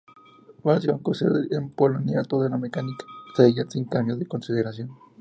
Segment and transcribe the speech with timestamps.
[0.63, 3.05] Versión construida en Polonia, toda la mecánica
[3.37, 4.89] seguía sin cambios de consideración.